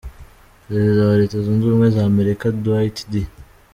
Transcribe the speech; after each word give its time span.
Perezida 0.65 1.01
wa 1.09 1.19
Leta 1.21 1.37
zunze 1.45 1.63
ubumwe 1.65 1.87
za 1.95 2.01
Amerika 2.11 2.45
Dwight 2.63 2.97
D. 3.11 3.13